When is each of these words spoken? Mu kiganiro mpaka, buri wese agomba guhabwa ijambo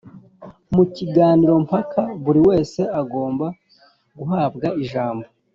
Mu 0.75 0.83
kiganiro 0.95 1.53
mpaka, 1.65 2.01
buri 2.23 2.39
wese 2.47 2.81
agomba 3.01 3.47
guhabwa 4.17 4.67
ijambo 4.83 5.25